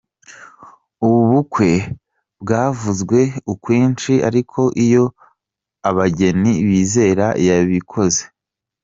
[1.05, 1.69] Ubu bukwe
[2.41, 3.19] bwavuzwe
[3.53, 5.05] ukwinshi ariko ‘iyo
[5.89, 8.23] abageni bizera yabikoze’.